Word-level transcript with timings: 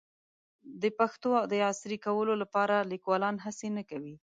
د 0.81 0.83
پښتو 0.99 1.31
د 1.51 1.53
عصري 1.69 1.97
کولو 2.05 2.33
لپاره 2.43 2.75
لیکوالان 2.91 3.35
هڅې 3.45 3.67
نه 3.77 3.83
کوي. 3.89 4.15